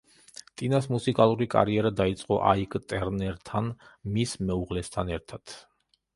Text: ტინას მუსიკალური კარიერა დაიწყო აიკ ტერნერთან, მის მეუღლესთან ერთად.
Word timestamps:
ტინას 0.59 0.87
მუსიკალური 0.93 1.47
კარიერა 1.55 1.91
დაიწყო 1.99 2.39
აიკ 2.53 2.79
ტერნერთან, 2.95 3.71
მის 4.17 4.35
მეუღლესთან 4.49 5.15
ერთად. 5.21 5.57